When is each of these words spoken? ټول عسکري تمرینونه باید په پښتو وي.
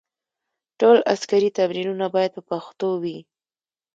ټول 0.79 0.97
عسکري 1.13 1.49
تمرینونه 1.59 2.05
باید 2.15 2.31
په 2.35 2.41
پښتو 2.49 2.89
وي. 3.03 3.17